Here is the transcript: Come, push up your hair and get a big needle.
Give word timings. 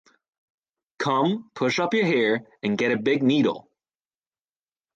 Come, 0.97 1.51
push 1.53 1.77
up 1.77 1.93
your 1.93 2.07
hair 2.07 2.41
and 2.63 2.75
get 2.75 2.91
a 2.91 2.97
big 2.97 3.21
needle. 3.21 3.69